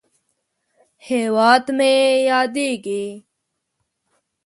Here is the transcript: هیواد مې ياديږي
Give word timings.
هیواد 1.07 1.65
مې 1.77 1.93
ياديږي 2.29 3.03